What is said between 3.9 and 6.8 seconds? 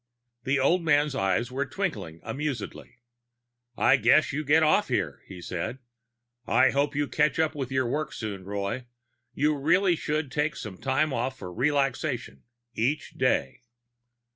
guess you get off here," he said. "I